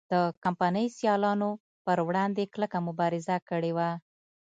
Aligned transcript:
د 0.11 0.13
کمپنۍ 0.43 0.87
سیالانو 0.97 1.49
پر 1.85 1.97
وړاندې 2.07 2.43
کلکه 2.53 2.77
مبارزه 2.87 3.37
کړې 3.49 3.71
وه. 3.77 3.89